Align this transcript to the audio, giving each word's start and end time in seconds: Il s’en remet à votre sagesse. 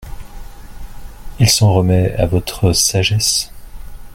Il 1.39 1.47
s’en 1.47 1.75
remet 1.75 2.15
à 2.15 2.25
votre 2.25 2.73
sagesse. 2.73 3.51